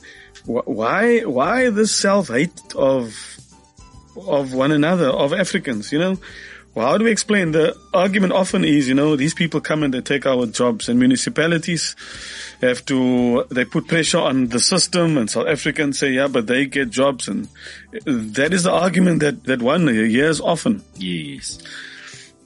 Why, 0.45 1.22
why 1.22 1.69
this 1.69 1.95
self-hate 1.95 2.75
of, 2.75 3.15
of 4.15 4.53
one 4.53 4.72
another, 4.72 5.10
of 5.10 5.34
Africans, 5.34 5.91
you 5.91 6.00
know? 6.00 6.17
Well, 6.75 6.88
how 6.88 6.98
do 6.98 7.05
we 7.05 7.12
explain? 7.12 7.51
The 7.51 7.77
argument 7.93 8.34
often 8.34 8.65
is, 8.65 8.88
you 8.88 8.96
know, 8.96 9.15
these 9.15 9.36
people 9.36 9.62
come 9.62 9.84
and 9.84 9.93
they 9.93 10.01
take 10.01 10.25
our 10.25 10.48
jobs 10.48 10.89
and 10.89 10.98
municipalities 10.98 11.96
have 12.62 12.84
to, 12.88 13.46
they 13.51 13.63
put 13.63 13.88
pressure 13.88 14.17
on 14.17 14.48
the 14.48 14.60
system 14.60 15.17
and 15.17 15.29
South 15.29 15.48
Africans 15.48 16.00
say, 16.00 16.10
yeah, 16.10 16.27
but 16.27 16.48
they 16.48 16.65
get 16.65 16.89
jobs 16.89 17.27
and 17.27 17.48
that 18.05 18.53
is 18.53 18.63
the 18.63 18.72
argument 18.72 19.20
that, 19.20 19.43
that 19.43 19.62
one 19.62 19.88
hears 19.88 20.41
often. 20.41 20.84
Yes. 20.96 21.60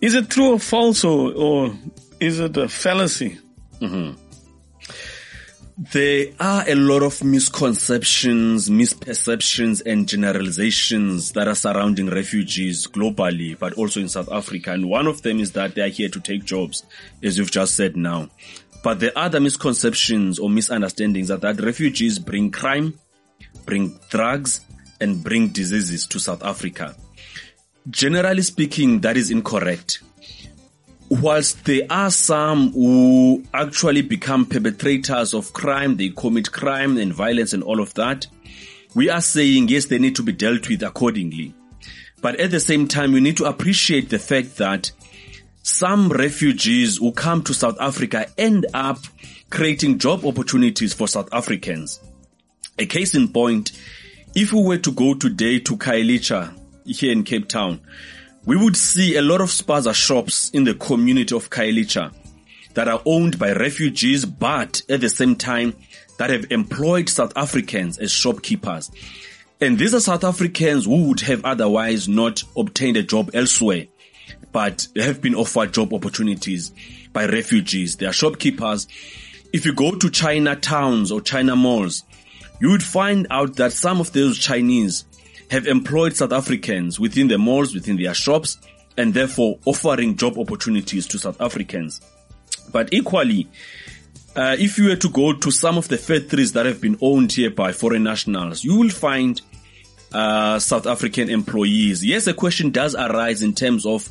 Is 0.01 0.13
it 0.13 0.29
true 0.29 0.53
or 0.53 0.59
false 0.59 1.05
or, 1.05 1.31
or 1.33 1.73
is 2.19 2.41
it 2.41 2.57
a 2.57 2.67
fallacy? 2.67 3.37
Mm-hmm. 3.79 4.21
There 5.79 6.33
are 6.39 6.67
a 6.67 6.73
lot 6.73 7.03
of 7.03 7.23
misconceptions, 7.23 8.67
misperceptions 8.67 9.83
and 9.85 10.09
generalizations 10.09 11.33
that 11.33 11.47
are 11.47 11.53
surrounding 11.53 12.09
refugees 12.09 12.87
globally, 12.87 13.55
but 13.59 13.73
also 13.73 13.99
in 13.99 14.09
South 14.09 14.31
Africa. 14.31 14.71
And 14.71 14.89
one 14.89 15.05
of 15.05 15.21
them 15.21 15.39
is 15.39 15.51
that 15.51 15.75
they 15.75 15.83
are 15.83 15.87
here 15.87 16.09
to 16.09 16.19
take 16.19 16.43
jobs, 16.45 16.81
as 17.21 17.37
you've 17.37 17.51
just 17.51 17.75
said 17.75 17.95
now. 17.95 18.29
But 18.83 18.99
the 18.99 19.15
other 19.15 19.39
misconceptions 19.39 20.39
or 20.39 20.49
misunderstandings 20.49 21.29
are 21.29 21.37
that 21.37 21.61
refugees 21.61 22.17
bring 22.17 22.49
crime, 22.49 22.95
bring 23.67 23.99
drugs, 24.09 24.61
and 24.99 25.23
bring 25.23 25.49
diseases 25.49 26.07
to 26.07 26.19
South 26.19 26.43
Africa. 26.43 26.95
Generally 27.87 28.41
speaking, 28.41 29.01
that 29.01 29.15
is 29.15 29.29
incorrect 29.29 30.01
whilst 31.09 31.65
there 31.65 31.87
are 31.89 32.11
some 32.11 32.71
who 32.71 33.43
actually 33.53 34.01
become 34.01 34.45
perpetrators 34.45 35.33
of 35.33 35.53
crime, 35.53 35.97
they 35.97 36.09
commit 36.09 36.51
crime 36.51 36.97
and 36.97 37.13
violence 37.13 37.53
and 37.53 37.63
all 37.63 37.79
of 37.79 37.93
that, 37.95 38.27
we 38.95 39.09
are 39.09 39.21
saying 39.21 39.69
yes, 39.69 39.85
they 39.85 39.99
need 39.99 40.15
to 40.15 40.23
be 40.23 40.31
dealt 40.31 40.67
with 40.69 40.83
accordingly. 40.83 41.53
But 42.21 42.39
at 42.39 42.51
the 42.51 42.59
same 42.59 42.87
time, 42.87 43.13
we 43.13 43.19
need 43.19 43.37
to 43.37 43.45
appreciate 43.45 44.09
the 44.09 44.19
fact 44.19 44.57
that 44.57 44.91
some 45.61 46.09
refugees 46.09 46.97
who 46.97 47.11
come 47.11 47.43
to 47.43 47.53
South 47.53 47.77
Africa 47.79 48.27
end 48.37 48.65
up 48.73 48.99
creating 49.49 49.99
job 49.99 50.25
opportunities 50.25 50.93
for 50.93 51.07
South 51.07 51.29
Africans. 51.31 51.99
A 52.79 52.85
case 52.85 53.15
in 53.15 53.27
point, 53.29 53.71
if 54.35 54.53
we 54.53 54.63
were 54.63 54.77
to 54.77 54.91
go 54.91 55.13
today 55.13 55.59
to 55.59 55.77
Khayelitsha 55.77 56.57
here 56.85 57.11
in 57.11 57.23
Cape 57.23 57.47
Town, 57.47 57.81
we 58.47 58.55
would 58.55 58.77
see 58.77 59.17
a 59.17 59.21
lot 59.21 59.41
of 59.41 59.49
spaza 59.49 59.93
shops 59.93 60.49
in 60.51 60.63
the 60.63 60.73
community 60.73 61.35
of 61.35 61.49
Khayelitsha 61.49 62.13
that 62.75 62.87
are 62.87 63.01
owned 63.05 63.37
by 63.37 63.51
refugees, 63.51 64.23
but 64.23 64.81
at 64.87 65.01
the 65.01 65.09
same 65.09 65.35
time 65.35 65.75
that 66.17 66.29
have 66.29 66.49
employed 66.49 67.09
South 67.09 67.33
Africans 67.35 67.97
as 67.97 68.09
shopkeepers. 68.09 68.89
And 69.59 69.77
these 69.77 69.93
are 69.93 69.99
South 69.99 70.23
Africans 70.23 70.85
who 70.85 71.09
would 71.09 71.19
have 71.21 71.43
otherwise 71.43 72.07
not 72.07 72.41
obtained 72.55 72.95
a 72.95 73.03
job 73.03 73.31
elsewhere, 73.33 73.87
but 74.53 74.87
have 74.95 75.21
been 75.21 75.35
offered 75.35 75.73
job 75.73 75.93
opportunities 75.93 76.71
by 77.11 77.25
refugees. 77.25 77.97
They 77.97 78.05
are 78.05 78.13
shopkeepers. 78.13 78.87
If 79.51 79.65
you 79.65 79.73
go 79.73 79.93
to 79.97 80.09
China 80.09 80.55
towns 80.55 81.11
or 81.11 81.19
China 81.19 81.57
malls, 81.57 82.03
you 82.61 82.69
would 82.69 82.83
find 82.83 83.27
out 83.29 83.57
that 83.57 83.73
some 83.73 83.99
of 83.99 84.13
those 84.13 84.37
Chinese 84.37 85.03
have 85.49 85.67
employed 85.67 86.15
South 86.15 86.31
Africans 86.33 86.99
within 86.99 87.27
the 87.27 87.37
malls, 87.37 87.73
within 87.73 87.97
their 87.97 88.13
shops, 88.13 88.57
and 88.97 89.13
therefore 89.13 89.59
offering 89.65 90.17
job 90.17 90.37
opportunities 90.37 91.07
to 91.07 91.17
South 91.19 91.39
Africans. 91.39 92.01
But 92.71 92.93
equally, 92.93 93.47
uh, 94.35 94.55
if 94.59 94.77
you 94.77 94.89
were 94.89 94.95
to 94.95 95.09
go 95.09 95.33
to 95.33 95.51
some 95.51 95.77
of 95.77 95.87
the 95.87 95.97
factories 95.97 96.53
that 96.53 96.65
have 96.65 96.81
been 96.81 96.97
owned 97.01 97.31
here 97.31 97.51
by 97.51 97.71
foreign 97.71 98.03
nationals, 98.03 98.63
you 98.63 98.77
will 98.77 98.89
find 98.89 99.41
uh, 100.13 100.59
South 100.59 100.87
African 100.87 101.29
employees. 101.29 102.03
Yes, 102.03 102.25
the 102.25 102.33
question 102.33 102.71
does 102.71 102.95
arise 102.95 103.41
in 103.41 103.53
terms 103.53 103.85
of 103.85 104.07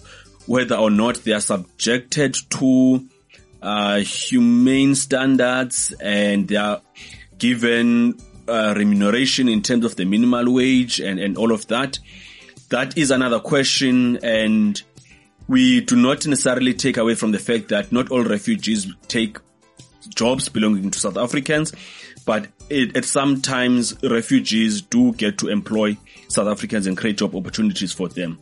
whether 0.47 0.77
or 0.77 0.91
not 0.91 1.17
they 1.25 1.33
are 1.33 1.41
subjected 1.41 2.37
to 2.51 3.05
uh, 3.63 3.97
humane 3.99 4.95
standards 4.95 5.93
and 6.01 6.49
they 6.49 6.57
are 6.57 6.81
given 7.39 8.21
uh, 8.49 8.75
remuneration 8.77 9.49
in 9.49 9.63
terms 9.63 9.85
of 9.85 9.97
the 9.97 10.05
minimal 10.05 10.53
wage 10.53 11.01
and, 11.01 11.19
and 11.19 11.37
all 11.37 11.53
of 11.53 11.67
that. 11.69 11.99
That 12.71 12.99
is 12.99 13.11
another 13.11 13.41
question 13.41 14.19
and 14.25 14.81
we 15.49 15.81
do 15.81 15.97
not 15.97 16.27
necessarily 16.27 16.75
take 16.75 16.97
away 16.97 17.15
from 17.15 17.33
the 17.33 17.39
fact 17.39 17.69
that 17.69 17.93
not 17.93 18.11
all 18.11 18.25
refugees 18.25 18.93
take 19.09 19.39
jobs 20.09 20.49
belonging 20.49 20.91
to 20.91 20.99
South 20.99 21.17
Africans, 21.17 21.73
but 22.25 22.49
it, 22.69 22.97
at 22.97 23.05
sometimes 23.05 23.97
refugees 24.03 24.83
do 24.83 25.13
get 25.13 25.39
to 25.39 25.49
employ 25.49 25.97
South 26.29 26.49
Africans 26.49 26.87
and 26.87 26.97
create 26.97 27.19
job 27.19 27.37
opportunities 27.37 27.93
for 27.93 28.09
them. 28.09 28.39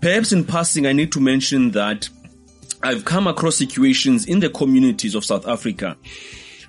Perhaps 0.00 0.32
in 0.32 0.44
passing, 0.44 0.86
I 0.86 0.92
need 0.92 1.12
to 1.12 1.20
mention 1.20 1.70
that 1.70 2.08
I've 2.82 3.06
come 3.06 3.26
across 3.26 3.56
situations 3.56 4.26
in 4.26 4.40
the 4.40 4.50
communities 4.50 5.14
of 5.14 5.24
South 5.24 5.48
Africa 5.48 5.96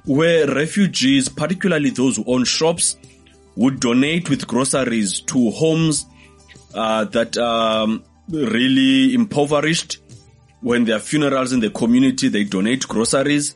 where 0.05 0.47
refugees, 0.47 1.29
particularly 1.29 1.89
those 1.89 2.17
who 2.17 2.23
own 2.27 2.45
shops, 2.45 2.97
would 3.55 3.79
donate 3.79 4.29
with 4.29 4.47
groceries 4.47 5.21
to 5.21 5.51
homes 5.51 6.05
uh, 6.73 7.05
that 7.05 7.37
are 7.37 7.83
um, 7.83 8.03
really 8.29 9.13
impoverished. 9.13 9.99
When 10.61 10.85
there 10.85 10.97
are 10.97 10.99
funerals 10.99 11.53
in 11.53 11.59
the 11.59 11.69
community, 11.69 12.27
they 12.27 12.43
donate 12.43 12.87
groceries. 12.87 13.55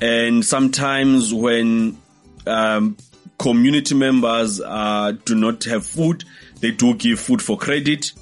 And 0.00 0.44
sometimes 0.44 1.32
when 1.32 1.98
um, 2.46 2.96
community 3.38 3.94
members 3.94 4.60
uh, 4.60 5.12
do 5.24 5.34
not 5.34 5.64
have 5.64 5.86
food, 5.86 6.24
they 6.60 6.70
do 6.70 6.94
give 6.94 7.20
food 7.20 7.42
for 7.42 7.56
credit 7.56 8.12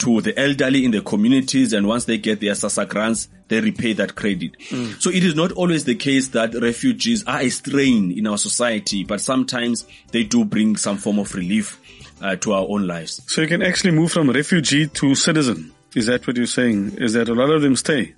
to 0.00 0.20
the 0.20 0.38
elderly 0.38 0.84
in 0.84 0.90
the 0.90 1.00
communities. 1.00 1.72
And 1.72 1.86
once 1.86 2.04
they 2.04 2.18
get 2.18 2.40
their 2.40 2.52
SASSA 2.52 2.88
grants, 2.88 3.28
they 3.48 3.60
repay 3.60 3.92
that 3.94 4.14
credit. 4.14 4.58
Mm. 4.68 5.00
So 5.00 5.10
it 5.10 5.24
is 5.24 5.34
not 5.34 5.52
always 5.52 5.84
the 5.84 5.94
case 5.94 6.28
that 6.28 6.54
refugees 6.54 7.24
are 7.26 7.40
a 7.40 7.48
strain 7.48 8.12
in 8.12 8.26
our 8.26 8.38
society, 8.38 9.04
but 9.04 9.20
sometimes 9.20 9.86
they 10.12 10.24
do 10.24 10.44
bring 10.44 10.76
some 10.76 10.96
form 10.96 11.18
of 11.18 11.34
relief 11.34 11.80
uh, 12.20 12.36
to 12.36 12.52
our 12.52 12.66
own 12.68 12.86
lives. 12.86 13.22
So 13.26 13.40
you 13.42 13.48
can 13.48 13.62
actually 13.62 13.92
move 13.92 14.12
from 14.12 14.30
refugee 14.30 14.86
to 14.88 15.14
citizen. 15.14 15.72
Is 15.94 16.06
that 16.06 16.26
what 16.26 16.36
you're 16.36 16.46
saying? 16.46 16.96
Is 16.98 17.14
that 17.14 17.28
a 17.28 17.34
lot 17.34 17.50
of 17.50 17.62
them 17.62 17.76
stay? 17.76 18.14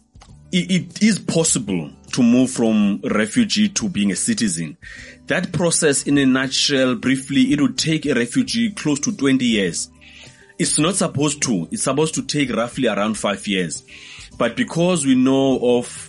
it, 0.53 0.71
it 0.71 1.03
is 1.03 1.19
possible 1.19 1.91
to 2.13 2.23
move 2.23 2.51
from 2.51 3.01
refugee 3.03 3.71
to 3.71 3.89
being 3.89 4.13
a 4.13 4.17
citizen. 4.17 4.77
That 5.27 5.51
process 5.53 6.07
in 6.07 6.19
a 6.19 6.27
nutshell, 6.27 6.95
briefly, 6.97 7.53
it 7.53 7.61
would 7.61 7.79
take 7.79 8.05
a 8.07 8.15
refugee 8.15 8.71
close 8.71 9.01
to 9.01 9.17
20 9.17 9.45
years. 9.45 9.89
It's 10.63 10.79
not 10.79 10.95
supposed 10.95 11.43
to. 11.43 11.67
It's 11.73 11.83
supposed 11.83 12.15
to 12.15 12.23
take 12.23 12.55
roughly 12.55 12.87
around 12.87 13.19
five 13.19 13.49
years. 13.49 13.83
But 14.39 14.55
because 14.55 15.05
we 15.05 15.17
know 15.17 15.59
of 15.61 16.09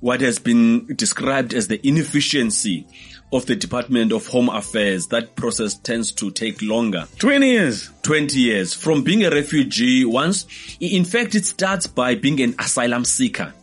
what 0.00 0.22
has 0.22 0.40
been 0.40 0.86
described 0.96 1.54
as 1.54 1.68
the 1.68 1.80
inefficiency 1.86 2.84
of 3.32 3.46
the 3.46 3.54
Department 3.54 4.10
of 4.10 4.26
Home 4.26 4.48
Affairs, 4.48 5.06
that 5.06 5.36
process 5.36 5.74
tends 5.74 6.10
to 6.14 6.32
take 6.32 6.60
longer. 6.62 7.06
20 7.20 7.48
years. 7.48 7.90
20 8.02 8.40
years. 8.40 8.74
From 8.74 9.04
being 9.04 9.24
a 9.24 9.30
refugee 9.30 10.04
once, 10.04 10.46
in 10.80 11.04
fact, 11.04 11.36
it 11.36 11.44
starts 11.44 11.86
by 11.86 12.16
being 12.16 12.40
an 12.40 12.56
asylum 12.58 13.04
seeker. 13.04 13.54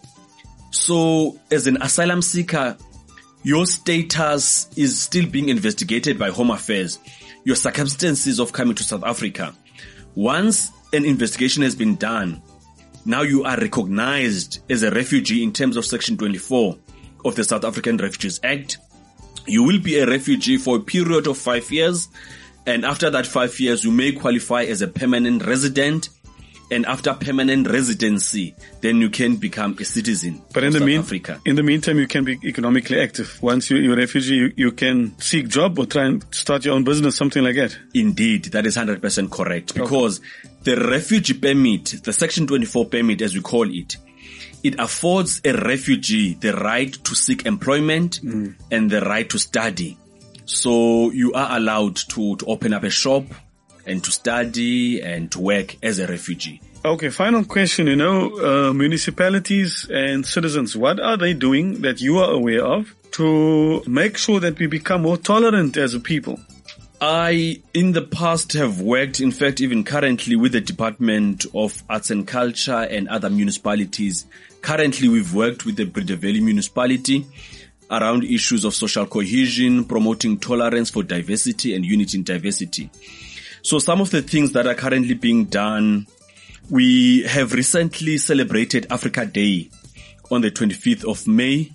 So 0.71 1.37
as 1.51 1.67
an 1.67 1.81
asylum 1.81 2.21
seeker, 2.21 2.77
your 3.43 3.65
status 3.65 4.69
is 4.77 5.01
still 5.01 5.27
being 5.27 5.49
investigated 5.49 6.17
by 6.17 6.29
Home 6.29 6.51
Affairs. 6.51 6.97
Your 7.43 7.57
circumstances 7.57 8.39
of 8.39 8.53
coming 8.53 8.75
to 8.75 8.83
South 8.83 9.03
Africa. 9.03 9.53
Once 10.15 10.71
an 10.91 11.05
investigation 11.05 11.63
has 11.63 11.75
been 11.75 11.95
done, 11.95 12.41
now 13.05 13.21
you 13.21 13.43
are 13.43 13.57
recognized 13.57 14.59
as 14.69 14.83
a 14.83 14.91
refugee 14.91 15.43
in 15.43 15.53
terms 15.53 15.77
of 15.77 15.85
section 15.85 16.17
24 16.17 16.77
of 17.25 17.35
the 17.35 17.43
South 17.43 17.63
African 17.63 17.97
Refugees 17.97 18.39
Act. 18.43 18.77
You 19.45 19.63
will 19.63 19.79
be 19.79 19.97
a 19.99 20.05
refugee 20.05 20.57
for 20.57 20.77
a 20.77 20.81
period 20.81 21.27
of 21.27 21.37
five 21.37 21.71
years. 21.71 22.07
And 22.65 22.85
after 22.85 23.09
that 23.09 23.25
five 23.25 23.59
years, 23.59 23.83
you 23.83 23.91
may 23.91 24.11
qualify 24.11 24.63
as 24.63 24.81
a 24.81 24.87
permanent 24.87 25.45
resident. 25.45 26.09
And 26.71 26.85
after 26.85 27.13
permanent 27.13 27.67
residency, 27.67 28.55
then 28.81 28.97
you 29.01 29.09
can 29.09 29.37
become 29.37 29.75
a 29.79 29.85
citizen 29.85 30.41
But 30.53 30.63
in 30.63 30.67
of 30.67 30.73
the 30.73 30.79
South 30.79 30.85
mean, 30.85 30.99
Africa. 30.99 31.41
in 31.45 31.55
the 31.55 31.63
meantime, 31.63 31.97
you 31.99 32.07
can 32.07 32.23
be 32.23 32.39
economically 32.43 32.99
active. 32.99 33.39
Once 33.41 33.69
you, 33.69 33.77
you're 33.77 33.93
a 33.93 33.97
refugee, 33.97 34.35
you, 34.35 34.53
you 34.55 34.71
can 34.71 35.17
seek 35.19 35.47
job 35.47 35.79
or 35.79 35.85
try 35.85 36.05
and 36.05 36.23
start 36.33 36.65
your 36.65 36.75
own 36.75 36.83
business, 36.83 37.15
something 37.15 37.43
like 37.43 37.55
that. 37.55 37.77
Indeed, 37.93 38.45
that 38.45 38.65
is 38.65 38.77
100% 38.77 39.31
correct 39.31 39.73
because 39.73 40.21
the 40.63 40.75
refugee 40.75 41.33
permit, 41.33 42.03
the 42.03 42.13
section 42.13 42.47
24 42.47 42.85
permit 42.85 43.21
as 43.21 43.33
we 43.33 43.41
call 43.41 43.69
it, 43.73 43.97
it 44.63 44.79
affords 44.79 45.41
a 45.45 45.53
refugee 45.53 46.33
the 46.33 46.53
right 46.53 46.91
to 47.05 47.15
seek 47.15 47.45
employment 47.45 48.19
mm. 48.21 48.53
and 48.71 48.91
the 48.91 49.01
right 49.01 49.29
to 49.29 49.39
study. 49.39 49.97
So 50.45 51.11
you 51.11 51.33
are 51.33 51.55
allowed 51.57 51.95
to, 51.95 52.35
to 52.37 52.45
open 52.45 52.73
up 52.73 52.83
a 52.83 52.89
shop 52.89 53.23
and 53.89 54.03
to 54.03 54.11
study 54.11 55.01
and 55.01 55.31
to 55.31 55.39
work 55.39 55.75
as 55.83 55.99
a 55.99 56.07
refugee. 56.07 56.61
Okay, 56.85 57.09
final 57.09 57.43
question. 57.43 57.87
You 57.87 57.97
know, 57.97 58.69
uh, 58.69 58.73
municipalities 58.73 59.85
and 59.89 60.25
citizens, 60.25 60.77
what 60.77 60.99
are 60.99 61.17
they 61.17 61.33
doing 61.33 61.81
that 61.81 61.99
you 61.99 62.19
are 62.19 62.31
aware 62.31 62.63
of 62.63 62.95
to 63.11 63.83
make 63.85 64.17
sure 64.17 64.39
that 64.39 64.57
we 64.57 64.67
become 64.67 65.01
more 65.01 65.17
tolerant 65.17 65.75
as 65.75 65.93
a 65.93 65.99
people? 65.99 66.39
I, 67.01 67.61
in 67.73 67.93
the 67.93 68.01
past, 68.01 68.53
have 68.53 68.81
worked, 68.81 69.19
in 69.19 69.31
fact, 69.31 69.61
even 69.61 69.83
currently 69.83 70.35
with 70.35 70.51
the 70.51 70.61
Department 70.61 71.45
of 71.53 71.81
Arts 71.89 72.11
and 72.11 72.27
Culture 72.27 72.87
and 72.89 73.07
other 73.07 73.29
municipalities. 73.29 74.25
Currently, 74.61 75.07
we've 75.07 75.33
worked 75.33 75.65
with 75.65 75.77
the 75.77 75.85
Valley 75.85 76.41
municipality 76.41 77.25
around 77.89 78.23
issues 78.23 78.65
of 78.65 78.73
social 78.73 79.05
cohesion, 79.05 79.85
promoting 79.85 80.37
tolerance 80.37 80.89
for 80.89 81.03
diversity 81.03 81.73
and 81.73 81.85
unity 81.85 82.17
in 82.17 82.23
diversity. 82.23 82.89
So 83.61 83.79
some 83.79 84.01
of 84.01 84.11
the 84.11 84.21
things 84.21 84.53
that 84.53 84.67
are 84.67 84.75
currently 84.75 85.13
being 85.13 85.45
done, 85.45 86.07
we 86.69 87.23
have 87.23 87.53
recently 87.53 88.17
celebrated 88.17 88.87
Africa 88.89 89.25
Day 89.25 89.69
on 90.31 90.41
the 90.41 90.51
25th 90.51 91.03
of 91.09 91.27
May 91.27 91.71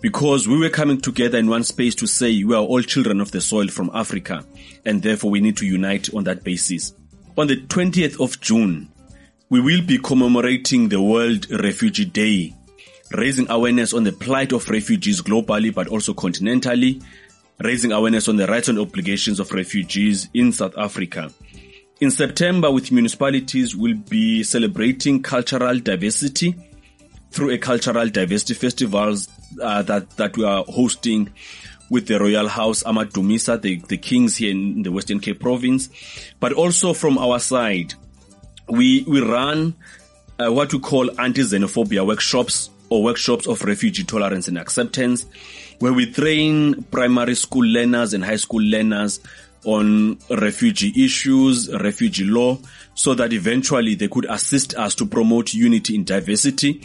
because 0.00 0.46
we 0.46 0.58
were 0.58 0.70
coming 0.70 1.00
together 1.00 1.38
in 1.38 1.48
one 1.48 1.64
space 1.64 1.94
to 1.96 2.06
say 2.06 2.44
we 2.44 2.54
are 2.54 2.62
all 2.62 2.82
children 2.82 3.20
of 3.20 3.32
the 3.32 3.40
soil 3.40 3.68
from 3.68 3.90
Africa 3.92 4.44
and 4.84 5.02
therefore 5.02 5.30
we 5.30 5.40
need 5.40 5.56
to 5.58 5.66
unite 5.66 6.12
on 6.14 6.24
that 6.24 6.44
basis. 6.44 6.94
On 7.36 7.46
the 7.46 7.56
20th 7.56 8.20
of 8.20 8.40
June, 8.40 8.88
we 9.50 9.60
will 9.60 9.82
be 9.82 9.98
commemorating 9.98 10.88
the 10.88 11.00
World 11.00 11.50
Refugee 11.50 12.04
Day, 12.04 12.54
raising 13.12 13.50
awareness 13.50 13.92
on 13.92 14.04
the 14.04 14.12
plight 14.12 14.52
of 14.52 14.68
refugees 14.68 15.20
globally 15.22 15.74
but 15.74 15.88
also 15.88 16.14
continentally, 16.14 17.02
raising 17.60 17.92
awareness 17.92 18.28
on 18.28 18.36
the 18.36 18.46
rights 18.46 18.68
and 18.68 18.78
obligations 18.78 19.40
of 19.40 19.52
refugees 19.52 20.28
in 20.34 20.52
South 20.52 20.76
Africa. 20.76 21.30
In 22.00 22.10
September, 22.10 22.70
with 22.70 22.92
municipalities, 22.92 23.74
we'll 23.74 23.96
be 23.96 24.42
celebrating 24.42 25.22
cultural 25.22 25.78
diversity 25.78 26.54
through 27.30 27.50
a 27.50 27.58
cultural 27.58 28.08
diversity 28.08 28.54
festivals 28.54 29.28
uh, 29.62 29.82
that 29.82 30.10
that 30.16 30.36
we 30.36 30.44
are 30.44 30.64
hosting 30.68 31.32
with 31.88 32.06
the 32.06 32.18
Royal 32.18 32.48
House 32.48 32.82
Amadumisa, 32.82 33.60
the, 33.60 33.76
the 33.88 33.96
kings 33.96 34.36
here 34.36 34.50
in 34.50 34.82
the 34.82 34.90
Western 34.90 35.20
Cape 35.20 35.40
province, 35.40 35.88
but 36.40 36.52
also 36.52 36.92
from 36.92 37.16
our 37.16 37.38
side, 37.38 37.94
we 38.68 39.04
we 39.06 39.20
run 39.20 39.74
uh, 40.38 40.52
what 40.52 40.72
we 40.72 40.80
call 40.80 41.08
anti-xenophobia 41.20 42.06
workshops 42.06 42.70
or 42.88 43.02
workshops 43.02 43.46
of 43.46 43.62
refugee 43.62 44.04
tolerance 44.04 44.48
and 44.48 44.58
acceptance, 44.58 45.26
where 45.78 45.92
we 45.92 46.10
train 46.10 46.82
primary 46.84 47.34
school 47.34 47.64
learners 47.64 48.14
and 48.14 48.24
high 48.24 48.36
school 48.36 48.62
learners 48.62 49.20
on 49.64 50.18
refugee 50.30 51.04
issues, 51.04 51.72
refugee 51.80 52.24
law, 52.24 52.58
so 52.94 53.14
that 53.14 53.32
eventually 53.32 53.94
they 53.94 54.08
could 54.08 54.24
assist 54.26 54.74
us 54.76 54.94
to 54.94 55.06
promote 55.06 55.52
unity 55.52 55.94
in 55.94 56.04
diversity. 56.04 56.82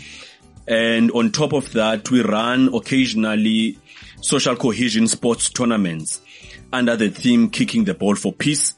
And 0.68 1.12
on 1.12 1.32
top 1.32 1.54
of 1.54 1.72
that, 1.74 2.10
we 2.12 2.22
run 2.22 2.74
occasionally 2.74 3.78
social 4.22 4.56
cohesion 4.56 5.08
sports 5.08 5.50
tournaments 5.50 6.22
under 6.74 6.96
the 6.96 7.10
theme 7.10 7.50
Kicking 7.50 7.84
the 7.84 7.94
Ball 7.94 8.16
for 8.16 8.34
Peace, 8.34 8.76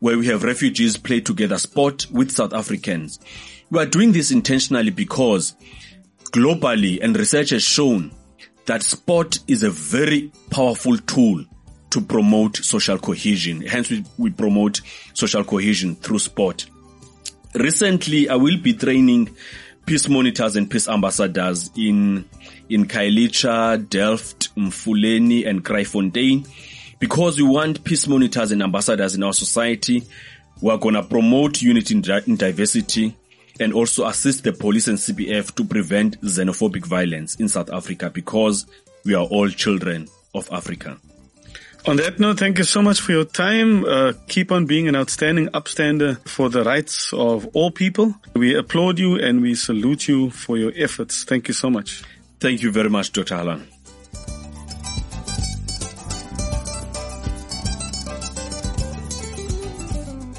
where 0.00 0.18
we 0.18 0.26
have 0.26 0.42
refugees 0.42 0.96
play 0.96 1.20
together 1.20 1.58
sport 1.58 2.06
with 2.10 2.30
South 2.30 2.52
Africans. 2.52 3.18
We 3.70 3.80
are 3.80 3.86
doing 3.86 4.12
this 4.12 4.30
intentionally 4.30 4.90
because 4.90 5.54
globally 6.32 7.02
and 7.02 7.16
research 7.16 7.50
has 7.50 7.62
shown 7.62 8.12
that 8.66 8.82
sport 8.82 9.38
is 9.48 9.62
a 9.62 9.70
very 9.70 10.30
powerful 10.50 10.96
tool 10.98 11.44
to 11.90 12.00
promote 12.00 12.56
social 12.56 12.98
cohesion. 12.98 13.62
Hence 13.62 13.90
we, 13.90 14.04
we 14.18 14.30
promote 14.30 14.80
social 15.14 15.44
cohesion 15.44 15.94
through 15.94 16.18
sport. 16.18 16.66
Recently, 17.54 18.28
I 18.28 18.34
will 18.36 18.58
be 18.58 18.74
training 18.74 19.34
peace 19.86 20.08
monitors 20.08 20.56
and 20.56 20.68
peace 20.68 20.88
ambassadors 20.88 21.70
in, 21.76 22.28
in 22.68 22.86
Khayelitsha, 22.86 23.88
Delft, 23.88 24.54
Mfuleni 24.56 25.46
and 25.46 25.64
Kraaifontein 25.64 26.46
because 26.98 27.40
we 27.40 27.44
want 27.44 27.84
peace 27.84 28.06
monitors 28.08 28.50
and 28.50 28.62
ambassadors 28.62 29.14
in 29.14 29.22
our 29.22 29.32
society. 29.32 30.02
We're 30.60 30.76
going 30.78 30.94
to 30.94 31.02
promote 31.02 31.62
unity 31.62 31.94
in 31.94 32.36
diversity 32.36 33.16
and 33.60 33.72
also 33.72 34.06
assist 34.06 34.44
the 34.44 34.52
police 34.52 34.88
and 34.88 34.98
CPF 34.98 35.54
to 35.54 35.64
prevent 35.64 36.20
xenophobic 36.22 36.86
violence 36.86 37.36
in 37.36 37.48
South 37.48 37.72
Africa 37.72 38.10
because 38.10 38.66
we 39.04 39.14
are 39.14 39.24
all 39.24 39.48
children 39.48 40.08
of 40.34 40.48
Africa. 40.52 40.98
On 41.86 41.96
that 41.98 42.18
note, 42.18 42.40
thank 42.40 42.58
you 42.58 42.64
so 42.64 42.82
much 42.82 43.00
for 43.00 43.12
your 43.12 43.24
time. 43.24 43.84
Uh, 43.84 44.12
keep 44.26 44.50
on 44.50 44.66
being 44.66 44.88
an 44.88 44.96
outstanding 44.96 45.46
upstander 45.50 46.18
for 46.28 46.48
the 46.48 46.64
rights 46.64 47.12
of 47.12 47.46
all 47.54 47.70
people. 47.70 48.12
We 48.34 48.56
applaud 48.56 48.98
you 48.98 49.14
and 49.20 49.40
we 49.40 49.54
salute 49.54 50.08
you 50.08 50.30
for 50.30 50.58
your 50.58 50.72
efforts. 50.74 51.22
Thank 51.22 51.46
you 51.46 51.54
so 51.54 51.70
much. 51.70 52.02
Thank 52.40 52.62
you 52.62 52.72
very 52.72 52.90
much, 52.90 53.12
Dr. 53.12 53.36
Halan. 53.36 53.75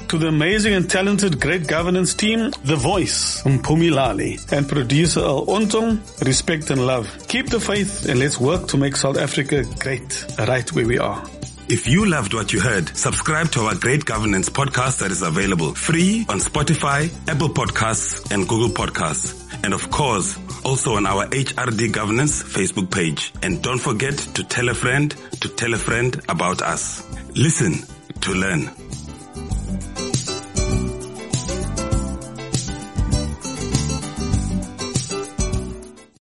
To 0.08 0.16
the 0.16 0.28
amazing 0.28 0.72
and 0.72 0.88
talented 0.88 1.38
Great 1.38 1.66
Governance 1.66 2.14
team, 2.14 2.50
The 2.64 2.76
Voice, 2.76 3.42
Mpumilali, 3.42 4.50
and 4.50 4.66
producer 4.66 5.20
Al 5.20 5.44
Ontong, 5.44 6.00
respect 6.24 6.70
and 6.70 6.86
love. 6.86 7.26
Keep 7.28 7.50
the 7.50 7.60
faith 7.60 8.08
and 8.08 8.18
let's 8.18 8.40
work 8.40 8.68
to 8.68 8.78
make 8.78 8.96
South 8.96 9.18
Africa 9.18 9.64
great, 9.78 10.24
right 10.38 10.72
where 10.72 10.86
we 10.86 10.98
are. 10.98 11.22
If 11.68 11.86
you 11.86 12.06
loved 12.06 12.32
what 12.32 12.54
you 12.54 12.60
heard, 12.60 12.88
subscribe 12.96 13.50
to 13.50 13.60
our 13.66 13.74
Great 13.74 14.06
Governance 14.06 14.48
podcast 14.48 15.00
that 15.00 15.10
is 15.10 15.20
available 15.20 15.74
free 15.74 16.24
on 16.30 16.38
Spotify, 16.38 17.12
Apple 17.28 17.50
Podcasts, 17.50 18.32
and 18.32 18.48
Google 18.48 18.70
Podcasts. 18.70 19.34
And 19.62 19.74
of 19.74 19.90
course, 19.90 20.38
also 20.64 20.94
on 20.94 21.04
our 21.04 21.26
HRD 21.26 21.92
Governance 21.92 22.42
Facebook 22.42 22.90
page. 22.90 23.34
And 23.42 23.62
don't 23.62 23.78
forget 23.78 24.16
to 24.16 24.42
tell 24.44 24.70
a 24.70 24.74
friend 24.74 25.14
to 25.42 25.48
tell 25.50 25.74
a 25.74 25.78
friend 25.78 26.18
about 26.30 26.62
us. 26.62 27.04
Listen 27.34 27.74
to 28.22 28.32
learn. 28.32 28.87